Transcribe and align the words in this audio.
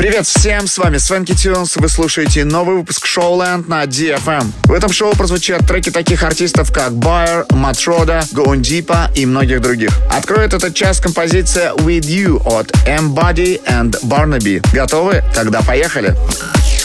Привет 0.00 0.26
всем, 0.26 0.66
с 0.66 0.78
вами 0.78 0.96
Свенки 0.96 1.34
Тюнс, 1.34 1.76
вы 1.76 1.90
слушаете 1.90 2.46
новый 2.46 2.76
выпуск 2.76 3.04
Showland 3.04 3.68
на 3.68 3.84
DFM. 3.84 4.50
В 4.64 4.72
этом 4.72 4.90
шоу 4.90 5.14
прозвучат 5.14 5.66
треки 5.66 5.90
таких 5.90 6.22
артистов, 6.22 6.72
как 6.72 6.92
Bayer, 6.92 7.44
Матрода, 7.54 8.20
Deeper 8.32 9.12
и 9.14 9.26
многих 9.26 9.60
других. 9.60 9.90
Откроет 10.10 10.54
этот 10.54 10.74
час 10.74 11.00
композиция 11.00 11.74
With 11.74 12.06
You 12.06 12.40
от 12.46 12.72
M 12.86 13.14
Body 13.14 13.62
and 13.66 13.90
Barnaby. 14.04 14.66
Готовы? 14.72 15.22
Тогда 15.34 15.60
поехали. 15.60 16.16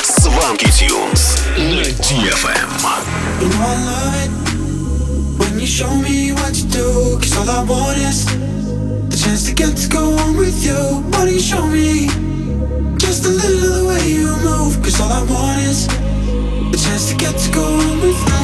Сванки 0.04 0.66
Тюнс 0.66 1.38
на 1.56 1.84
DFM. 1.84 2.70
When 5.38 5.58
you 5.58 5.66
show 5.66 5.90
me 6.02 6.34
what 6.34 6.54
to 6.54 6.66
do, 6.68 7.18
cause 7.18 7.38
all 7.38 7.50
I 7.50 7.64
want 7.64 7.98
is 7.98 8.65
the 9.16 9.22
chance 9.22 9.46
to 9.46 9.54
get 9.54 9.78
to 9.78 9.88
go 9.88 10.18
on 10.18 10.36
with 10.36 10.66
you. 10.66 10.76
What 11.12 11.26
do 11.26 11.34
you 11.34 11.40
show 11.40 11.66
me? 11.68 12.08
Just 12.98 13.26
a 13.26 13.30
little 13.30 13.84
the 13.84 13.86
way 13.88 14.10
you 14.10 14.28
move 14.44 14.82
Cause 14.84 15.00
all 15.00 15.12
I 15.12 15.24
want 15.24 15.62
is 15.62 15.88
a 15.88 16.86
chance 16.86 17.10
to 17.12 17.16
get 17.16 17.38
to 17.38 17.52
go 17.52 17.64
on 17.64 18.02
with 18.02 18.30
you 18.30 18.35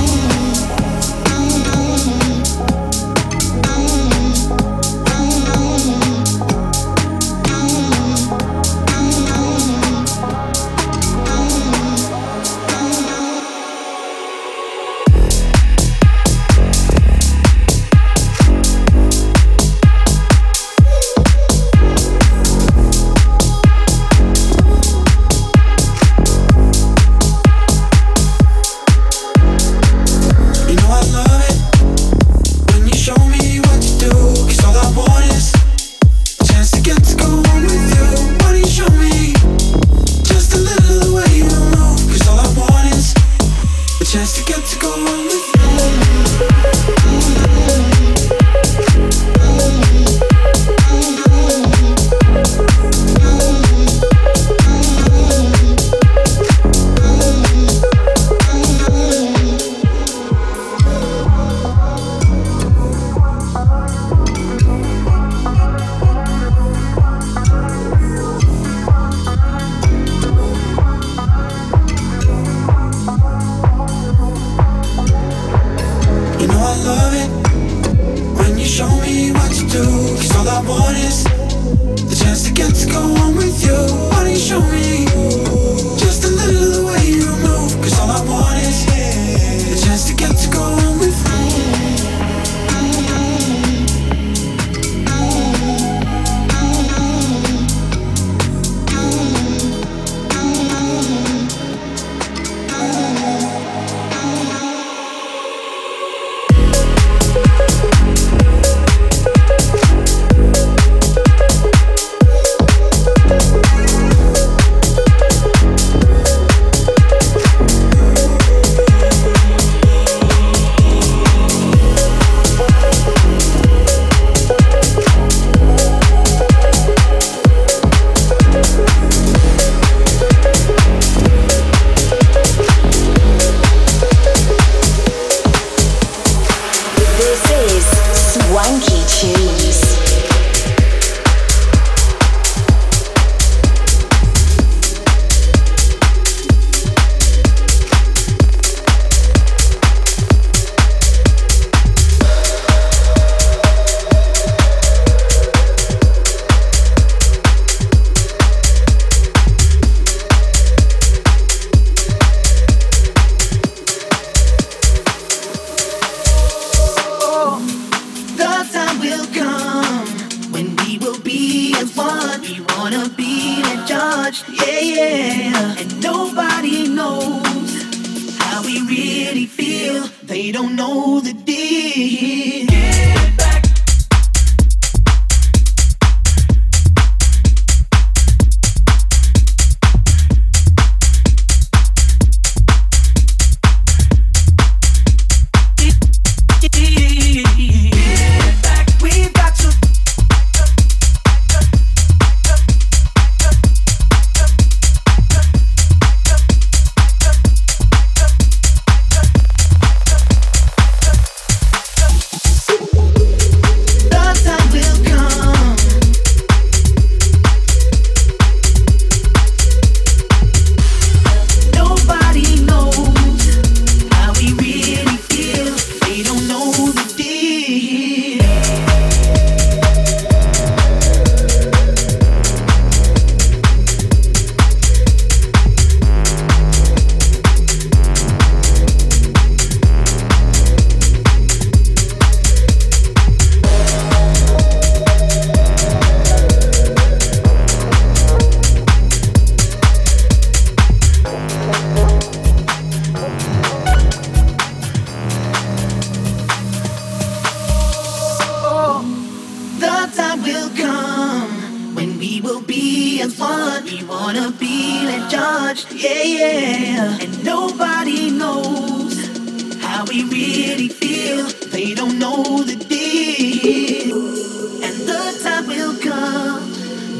don't 180.51 180.75
know 180.75 181.19
that 181.19 181.40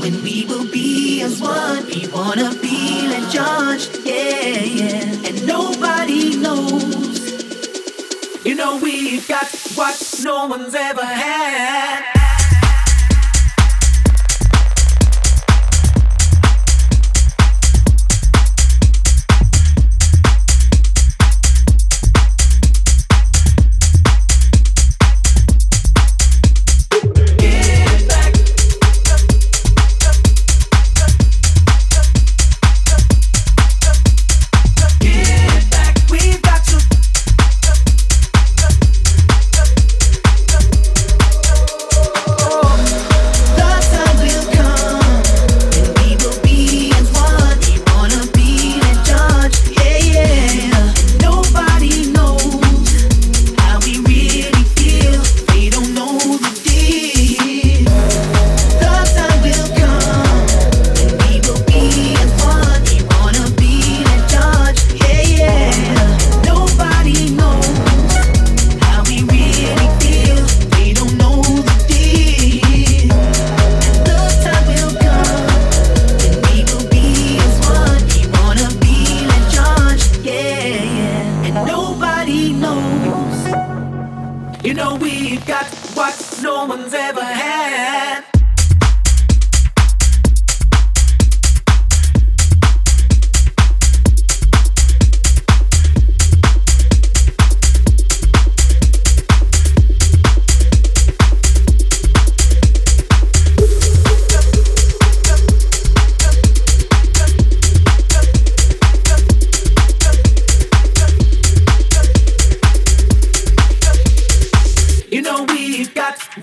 when 0.01 0.23
we 0.23 0.45
will 0.45 0.65
be 0.65 1.21
as 1.21 1.39
one. 1.39 1.85
We 1.85 2.07
wanna 2.07 2.53
be 2.59 3.13
in 3.13 3.29
charge, 3.29 3.87
yeah, 4.03 4.59
yeah. 4.79 5.27
And 5.27 5.45
nobody 5.45 6.35
knows. 6.37 7.21
You 8.43 8.55
know, 8.55 8.79
we've 8.81 9.27
got 9.27 9.47
what 9.75 10.21
no 10.23 10.47
one's 10.47 10.73
ever 10.73 11.05
had. 11.05 12.20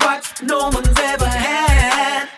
what 0.09 0.43
no 0.43 0.71
one's 0.71 0.99
ever 0.99 1.27
had. 1.27 2.38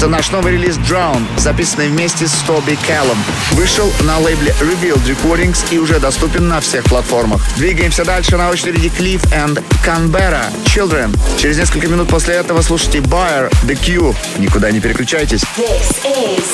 Это 0.00 0.08
наш 0.08 0.30
новый 0.30 0.54
релиз 0.54 0.78
Drown, 0.78 1.26
записанный 1.36 1.88
вместе 1.88 2.26
с 2.26 2.32
Тоби 2.46 2.78
Кэллом. 2.86 3.18
Вышел 3.50 3.92
на 4.00 4.18
лейбле 4.18 4.54
Revealed 4.58 5.04
Recordings 5.04 5.58
и 5.70 5.76
уже 5.76 6.00
доступен 6.00 6.48
на 6.48 6.62
всех 6.62 6.84
платформах. 6.84 7.42
Двигаемся 7.58 8.02
дальше 8.02 8.38
на 8.38 8.48
очереди 8.48 8.90
Cliff 8.98 9.22
and 9.30 9.62
Canberra 9.84 10.46
Children. 10.64 11.14
Через 11.36 11.58
несколько 11.58 11.86
минут 11.88 12.08
после 12.08 12.36
этого 12.36 12.62
слушайте 12.62 13.00
Bayer 13.00 13.52
The 13.64 13.76
Q. 13.76 14.14
Никуда 14.38 14.70
не 14.70 14.80
переключайтесь. 14.80 15.42
This 15.58 16.02
is 16.06 16.44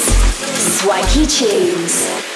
Swanky 0.83 1.25
Tunes. 1.25 2.36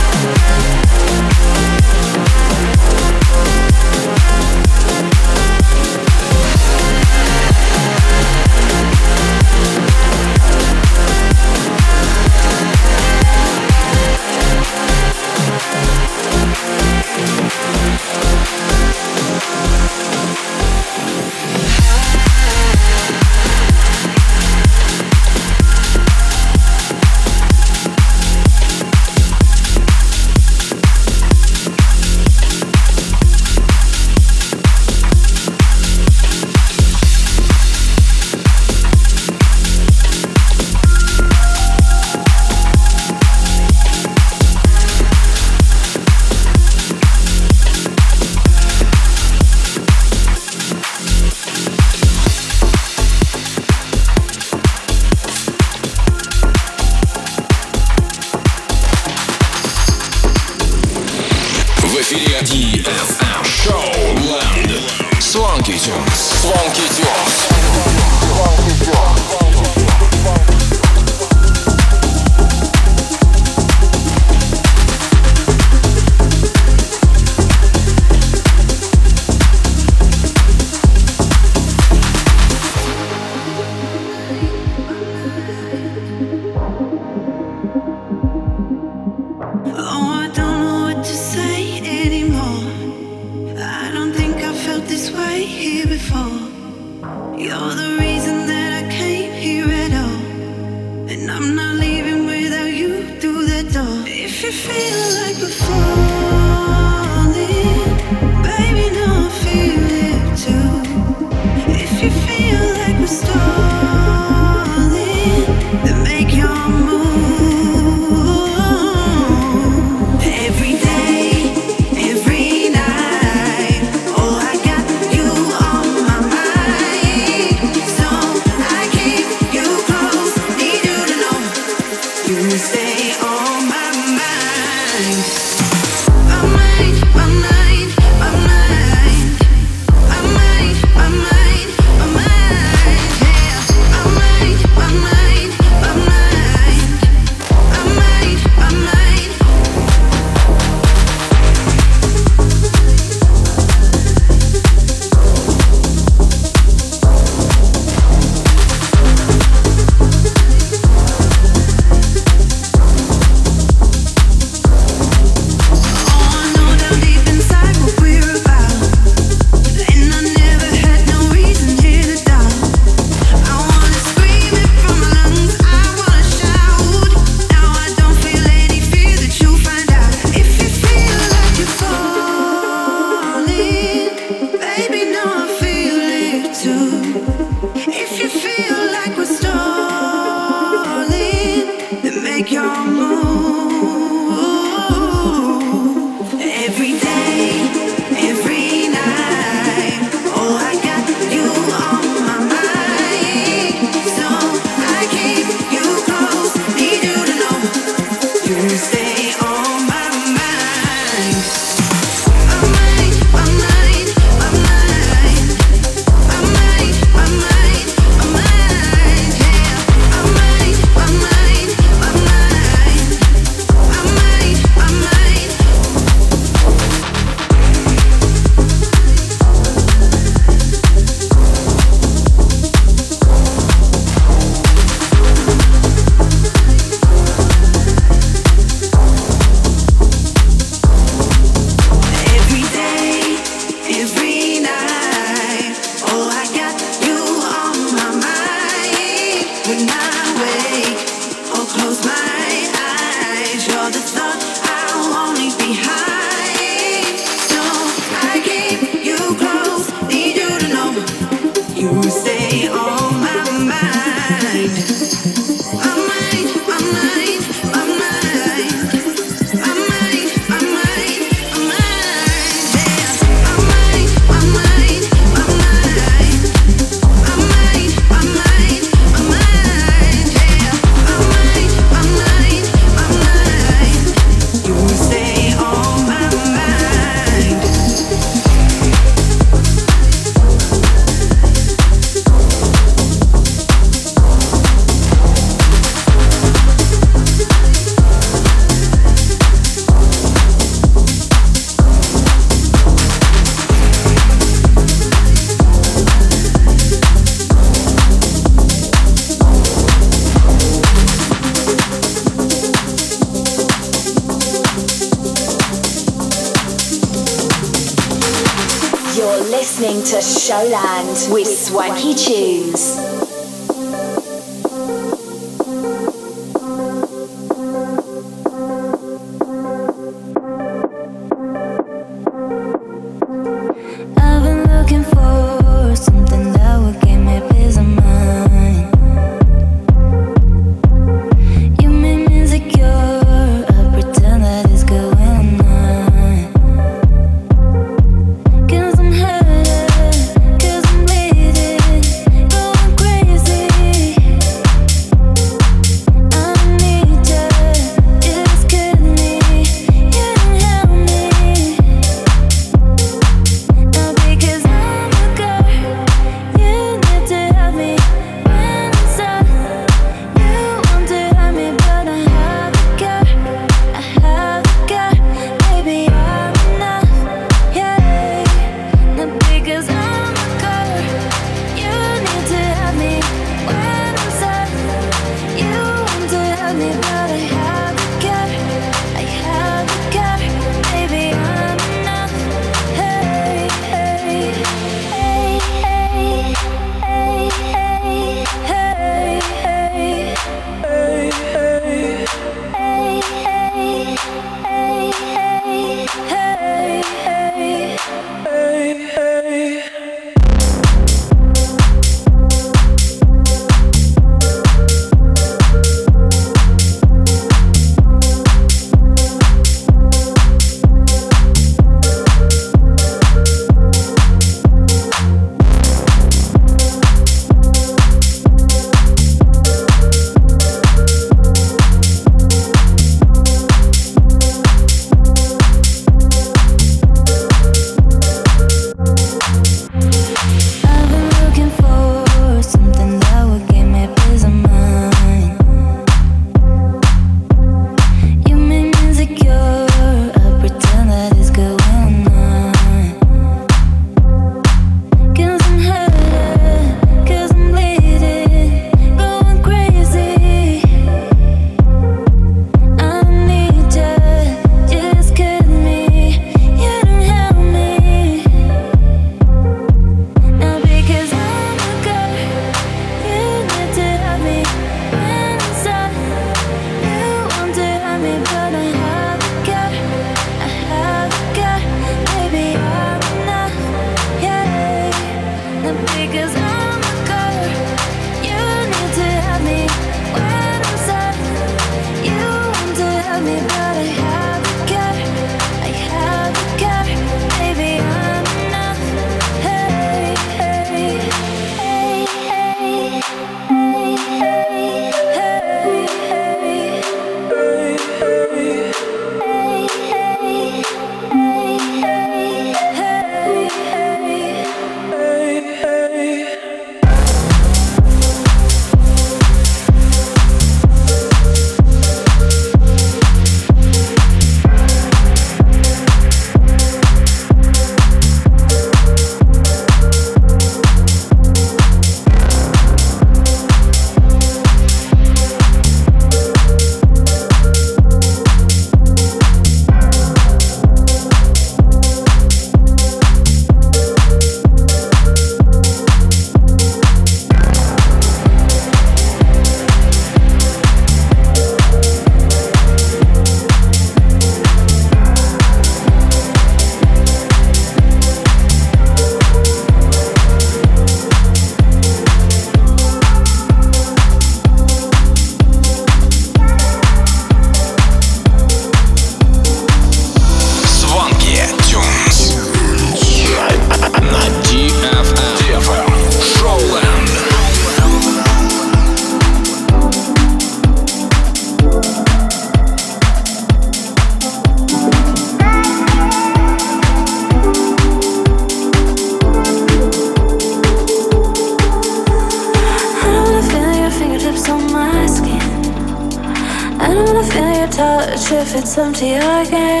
If 598.53 598.75
it's 598.75 598.97
empty 598.97 599.33
again. 599.33 600.00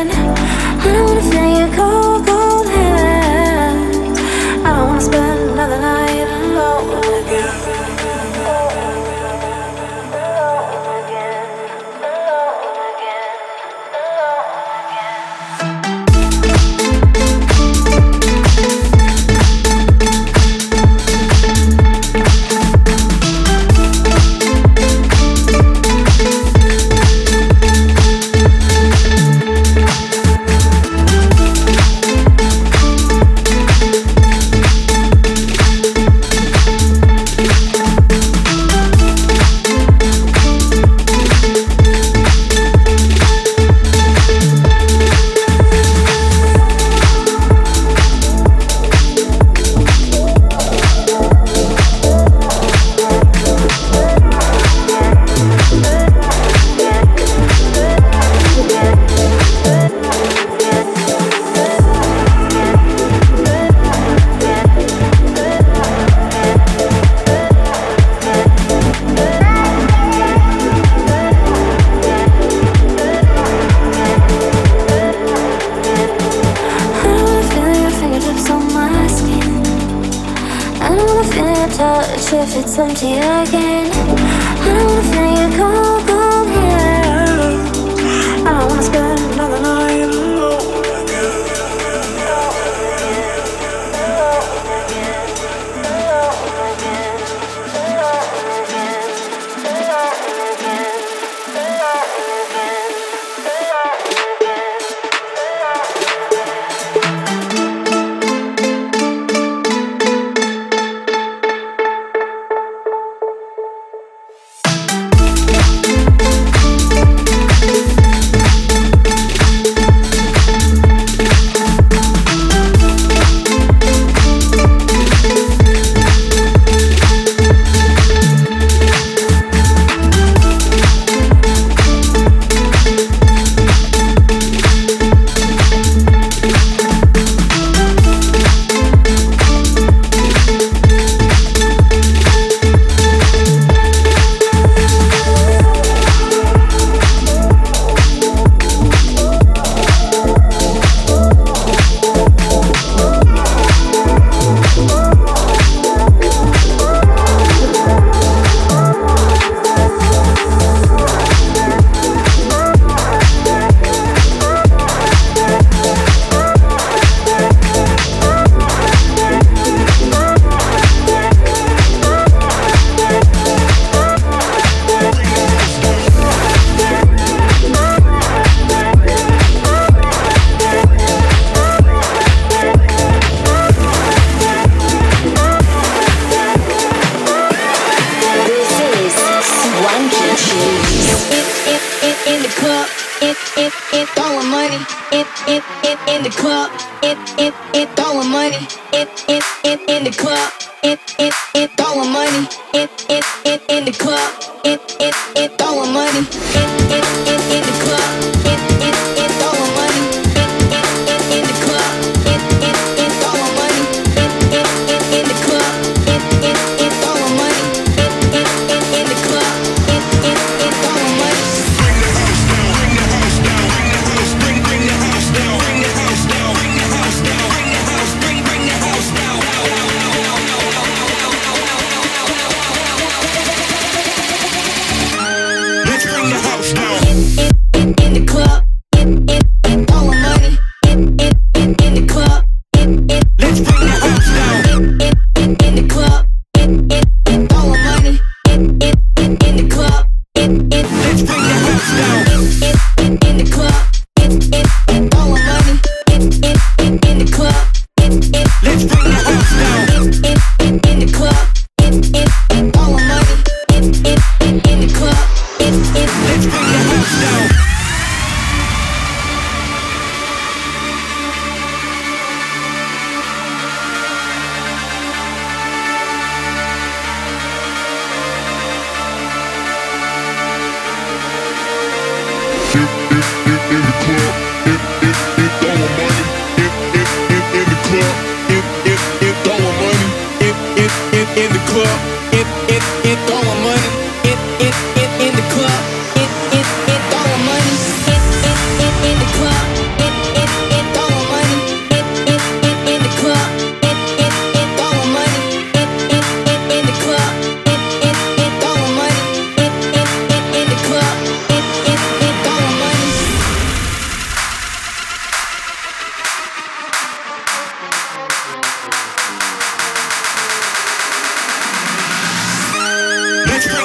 Yeah. 206.33 206.60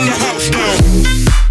the 0.07 0.13
house 0.13 0.51
down. 0.51 1.46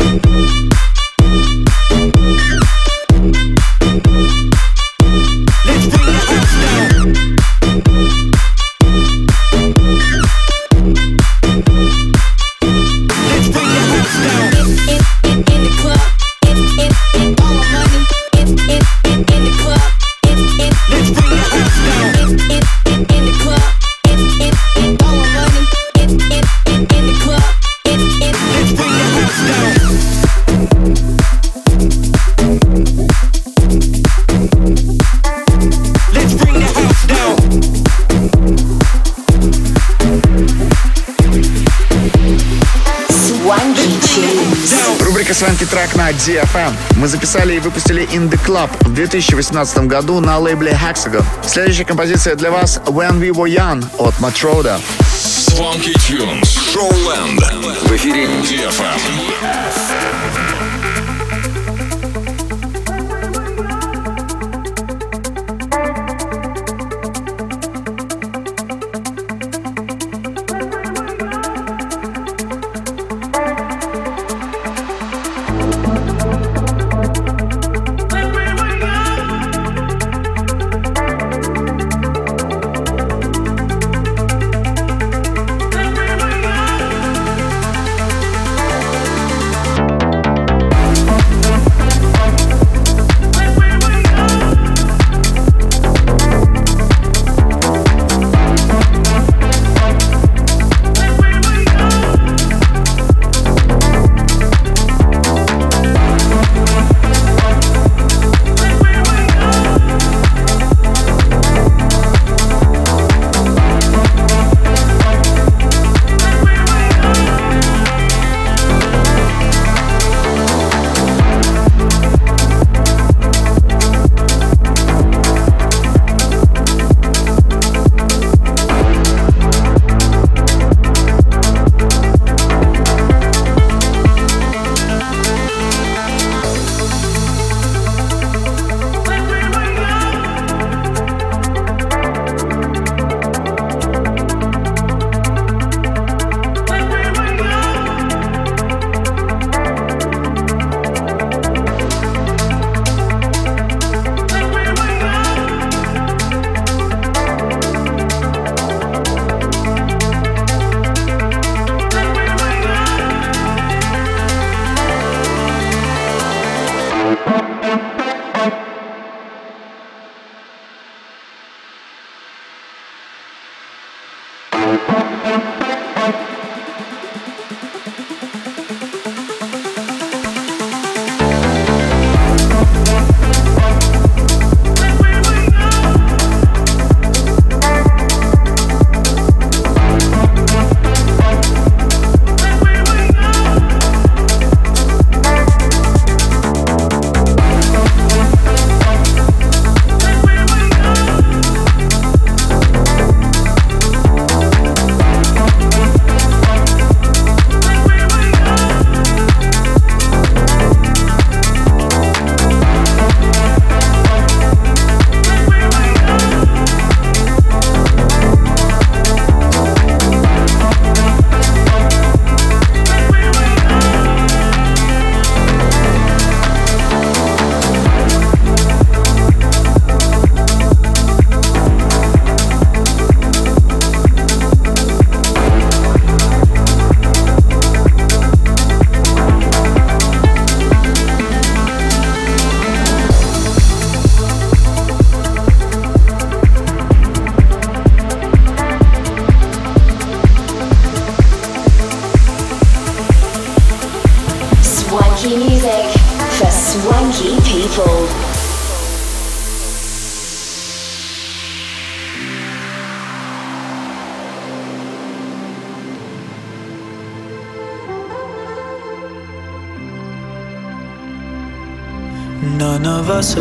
DFM. 46.25 46.73
Мы 46.95 47.07
записали 47.07 47.53
и 47.55 47.59
выпустили 47.59 48.03
In 48.11 48.29
The 48.31 48.39
Club 48.43 48.69
в 48.81 48.93
2018 48.93 49.77
году 49.85 50.19
на 50.19 50.39
лейбле 50.39 50.71
Hexagon. 50.71 51.23
Следующая 51.45 51.85
композиция 51.85 52.35
для 52.35 52.49
вас 52.49 52.81
When 52.87 53.19
We 53.19 53.29
Were 53.29 53.47
Young 53.47 53.85
от 53.99 54.15
Matroda. 54.15 54.79
Swanky 55.13 55.93
Tunes, 55.93 56.57
Showland. 56.73 57.39
В 57.87 57.91
эфире 57.95 58.25
DFM. 58.25 59.84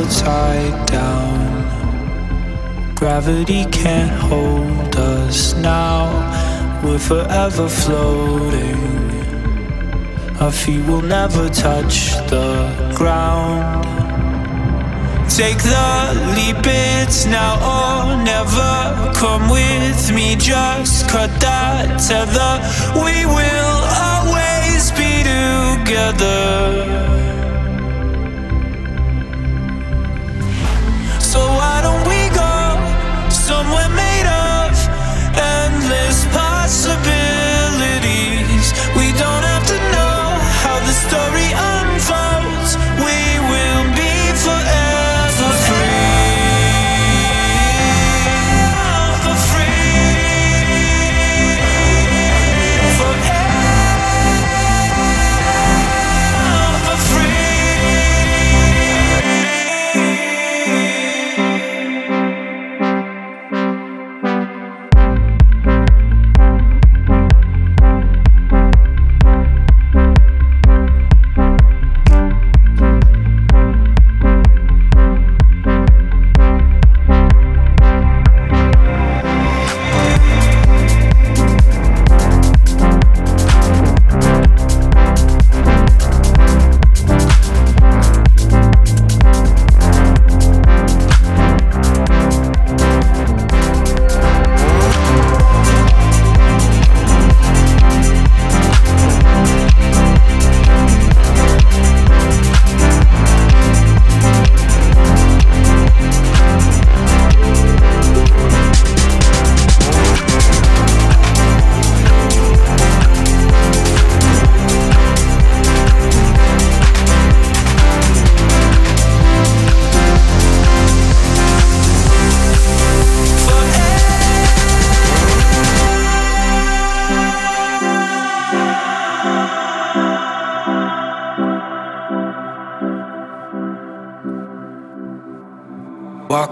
upside 0.05 0.87
down. 0.87 1.35
Gravity 2.95 3.65
can't 3.71 4.11
hold 4.11 4.97
us 4.97 5.55
now. 5.55 6.03
We're 6.85 6.99
forever 6.99 7.69
floating. 7.69 8.83
Our 10.41 10.53
feet 10.53 10.85
will 10.87 11.07
never 11.19 11.49
touch 11.49 11.97
the 12.33 12.49
ground. 12.95 13.85
Take 15.31 15.61
the 15.63 15.89
leap, 16.37 16.65
it's 16.67 17.25
now 17.25 17.55
or 17.73 18.23
never. 18.33 19.13
Come 19.15 19.49
with 19.49 20.13
me, 20.13 20.37
just 20.37 21.09
cut 21.09 21.31
that 21.41 21.99
tether. 22.07 22.55
We 23.07 23.25
will 23.25 23.81
always 24.07 24.91
be 24.99 25.13
together. 25.33 27.14
possibilities. 36.31 38.67
We 38.99 39.07
don't 39.19 39.45
have 39.53 39.67
to 39.73 39.79
know 39.95 40.23
how 40.63 40.77
the 40.89 40.95
story 41.07 41.49
unfolds. 41.53 41.94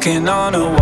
walking 0.04 0.28
on 0.28 0.52
a 0.56 0.81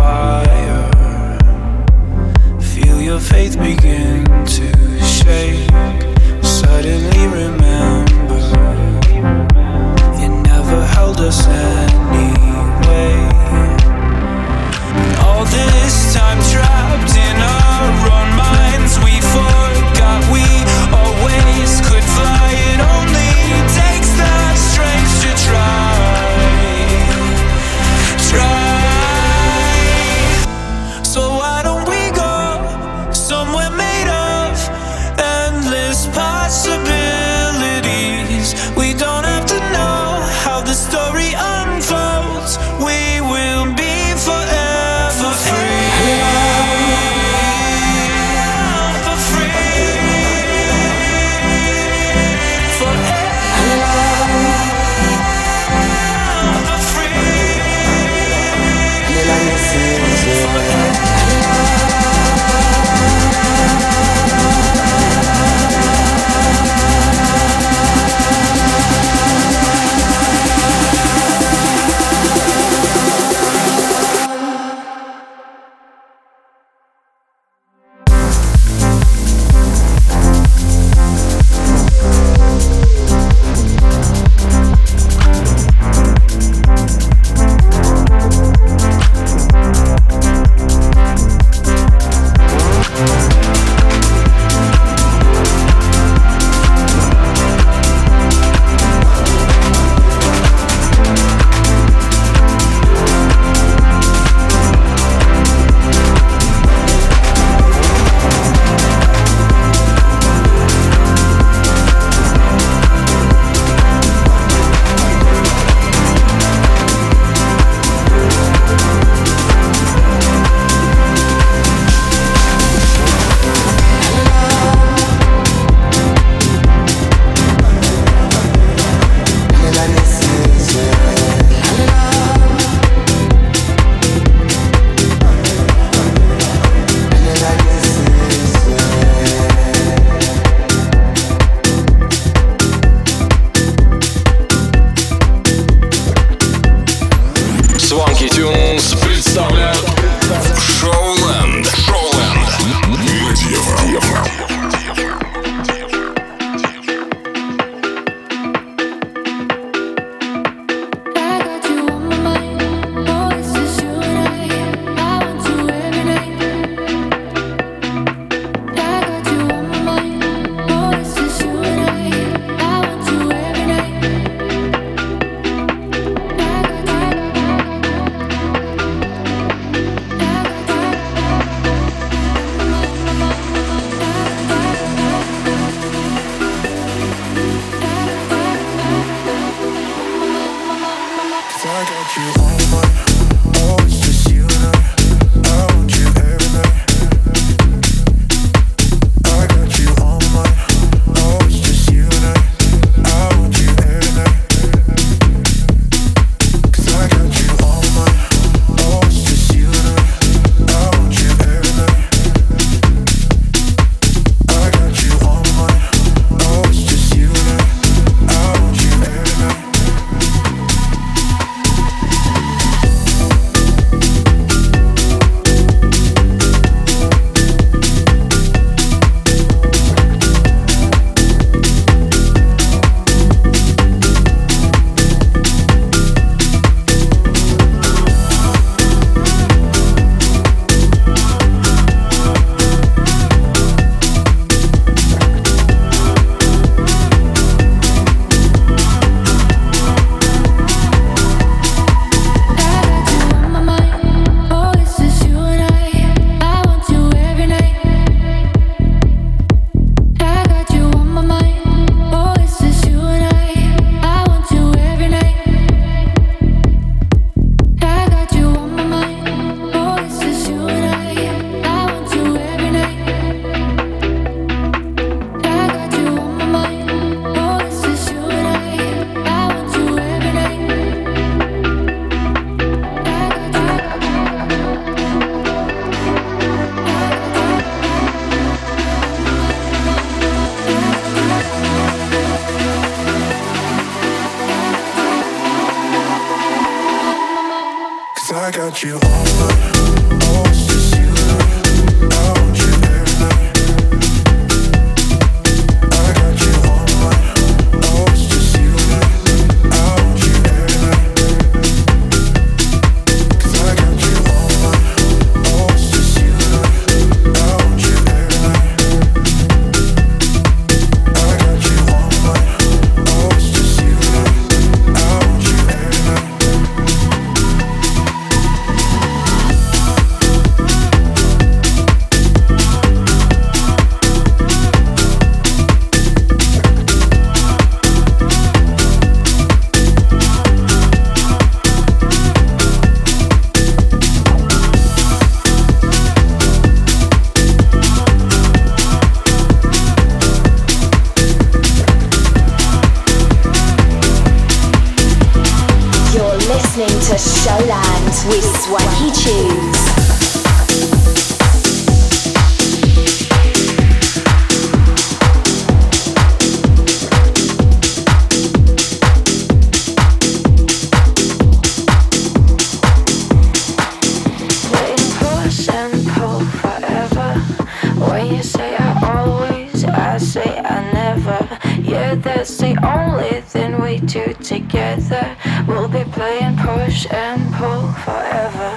say 382.51 382.75
only, 382.83 383.39
then 383.53 383.81
we 383.81 383.99
do 383.99 384.33
together. 384.33 385.37
We'll 385.67 385.87
be 385.87 386.03
playing 386.03 386.57
push 386.57 387.07
and 387.09 387.41
pull 387.53 387.87
forever. 388.03 388.71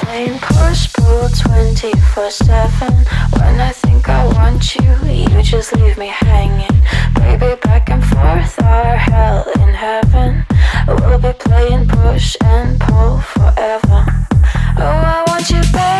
Playing 0.00 0.38
push 0.38 0.92
pull 0.94 1.28
24 1.28 2.30
7. 2.30 2.92
When 3.38 3.60
I 3.60 3.72
think 3.72 4.08
I 4.08 4.24
want 4.38 4.74
you, 4.74 4.94
you 5.12 5.42
just 5.42 5.74
leave 5.76 5.98
me 5.98 6.06
hanging. 6.06 6.78
Baby, 7.14 7.60
back 7.60 7.90
and 7.90 8.04
forth, 8.04 8.62
our 8.62 8.96
hell 8.96 9.44
in 9.56 9.74
heaven. 9.74 10.46
We'll 10.88 11.18
be 11.18 11.32
playing 11.38 11.88
push 11.88 12.36
and 12.42 12.80
pull 12.80 13.20
forever. 13.20 14.00
Oh, 14.78 15.02
I 15.14 15.24
want 15.28 15.50
you 15.50 15.60
back. 15.72 15.95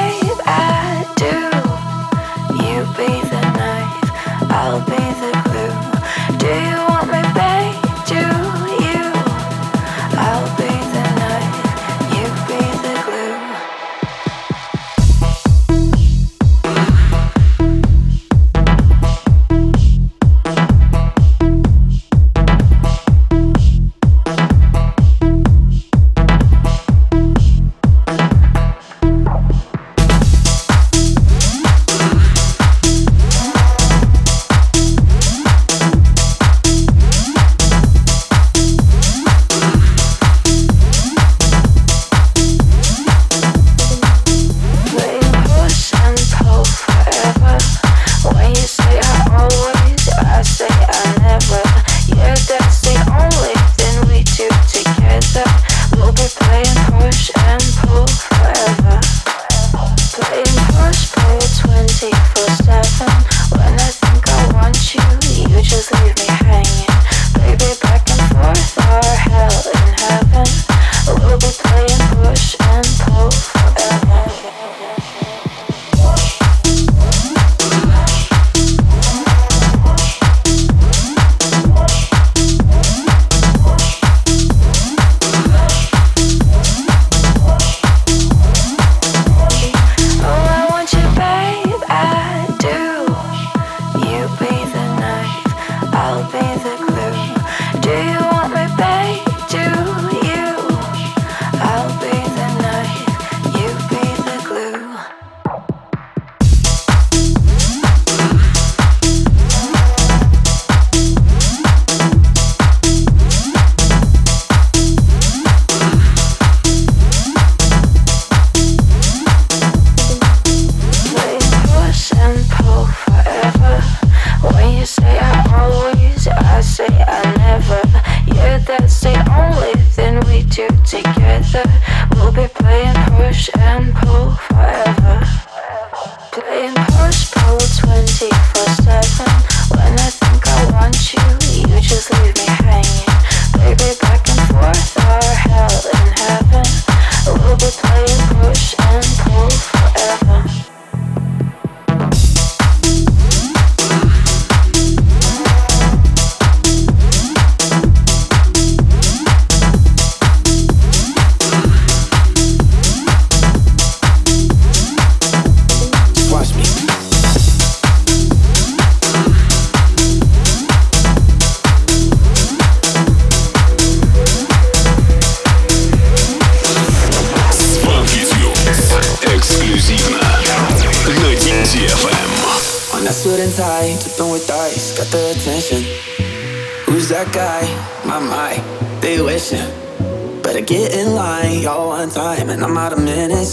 time 192.35 192.51
and 192.51 192.63
I'm 192.65 192.77
out 192.77 192.93
of 192.93 193.03
minutes. 193.05 193.53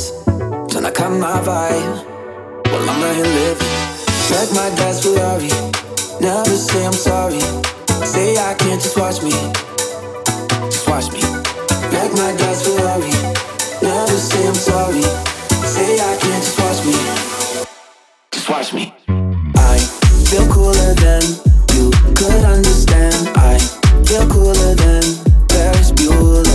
Tryna 0.69 0.89
I 0.89 0.91
cut 0.91 1.11
my 1.11 1.37
vibe? 1.47 1.95
Well, 2.71 2.89
I'm 2.89 3.03
out 3.07 3.15
here 3.19 3.31
living. 3.41 3.73
Like 4.33 4.51
my 4.59 4.69
dad's 4.77 4.99
Ferrari. 5.03 5.51
Never 6.19 6.55
say 6.67 6.83
I'm 6.89 6.97
sorry. 7.09 7.43
Say 8.13 8.29
I 8.49 8.53
can't 8.61 8.81
just 8.81 8.97
watch 8.97 9.21
me. 9.27 9.35
Just 10.73 10.87
watch 10.89 11.07
me. 11.15 11.21
Back 11.93 12.09
my 12.21 12.31
dad's 12.39 12.61
Ferrari. 12.65 13.13
Never 13.87 14.19
say 14.29 14.43
I'm 14.51 14.59
sorry. 14.69 15.05
Say 15.73 15.91
I 16.09 16.13
can't 16.23 16.43
just 16.45 16.57
watch 16.63 16.79
me. 16.89 16.97
Just 18.33 18.47
watch 18.49 18.69
me. 18.73 18.85
I 19.73 19.77
feel 20.29 20.45
cooler 20.55 20.91
than 21.03 21.23
you 21.75 21.85
could 22.17 22.43
understand. 22.55 23.19
I 23.51 23.53
feel 24.07 24.25
cooler 24.33 24.71
than 24.83 25.03
Ferris 25.51 25.91
Bueller. 25.91 26.52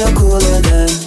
Yok 0.00 0.22
olana 0.24 1.05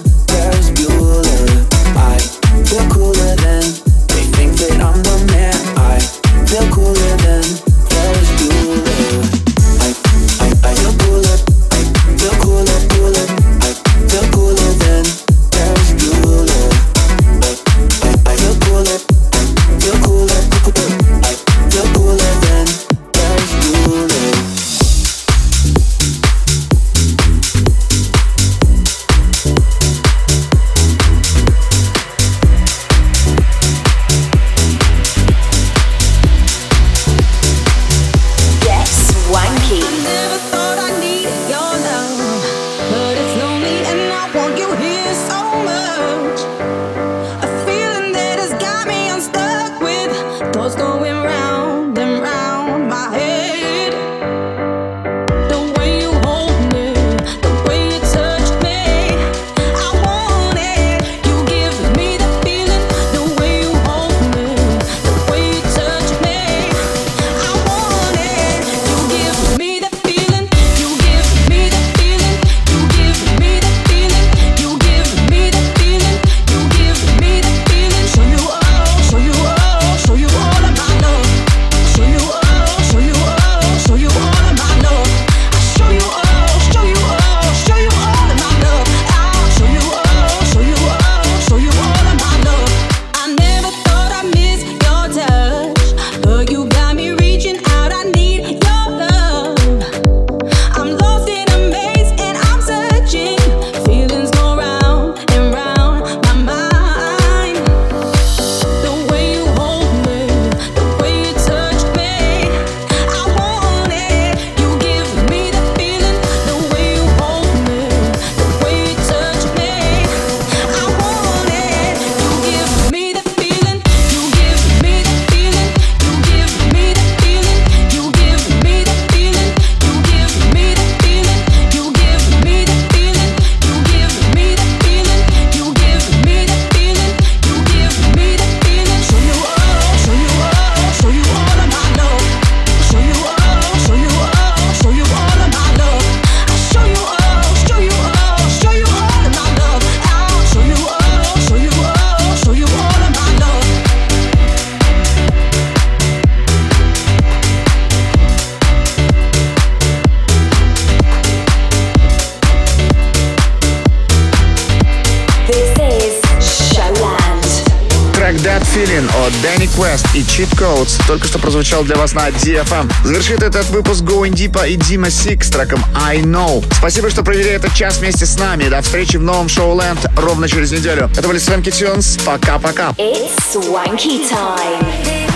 только 171.09 171.25
что 171.25 171.39
прозвучал 171.39 171.83
для 171.83 171.95
вас 171.95 172.13
на 172.13 172.29
DFM. 172.29 172.87
Завершит 173.03 173.41
этот 173.41 173.67
выпуск 173.71 174.03
Going 174.03 174.29
Deep 174.29 174.69
и 174.69 174.75
Дима 174.75 175.09
Сик 175.09 175.43
с 175.43 175.49
треком 175.49 175.83
I 175.95 176.19
Know. 176.19 176.63
Спасибо, 176.71 177.09
что 177.09 177.23
провели 177.23 177.49
этот 177.49 177.73
час 177.73 177.97
вместе 177.97 178.27
с 178.27 178.37
нами. 178.37 178.69
До 178.69 178.79
встречи 178.83 179.17
в 179.17 179.23
новом 179.23 179.49
Шоуленд 179.49 180.05
ровно 180.15 180.47
через 180.47 180.71
неделю. 180.71 181.09
Это 181.17 181.27
были 181.27 181.39
Свенки 181.39 181.71
Тюнс. 181.71 182.19
Пока-пока. 182.23 182.89
It's 182.99 183.31
swanky 183.51 184.29
time. 184.29 185.28